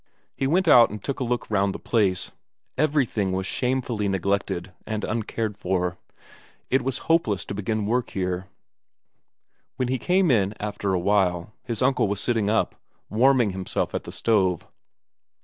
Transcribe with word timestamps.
He 0.35 0.47
went 0.47 0.67
out 0.67 0.89
and 0.89 0.99
took 1.03 1.19
a 1.19 1.23
look 1.23 1.47
round 1.51 1.75
the 1.75 1.77
place; 1.77 2.31
everything 2.75 3.33
was 3.33 3.45
shamefully 3.45 4.07
neglected 4.09 4.73
and 4.87 5.03
uncared 5.03 5.59
for; 5.59 5.99
it 6.71 6.81
was 6.81 6.97
hopeless 7.05 7.45
to 7.45 7.53
begin 7.53 7.85
work 7.85 8.09
here. 8.09 8.47
When 9.75 9.89
he 9.89 9.99
came 9.99 10.31
in 10.31 10.55
after 10.59 10.95
a 10.95 10.99
while, 10.99 11.53
his 11.63 11.83
uncle 11.83 12.07
was 12.07 12.19
sitting 12.19 12.49
up, 12.49 12.73
warming 13.11 13.51
himself 13.51 13.93
at 13.93 14.05
the 14.05 14.11
stove. 14.11 14.65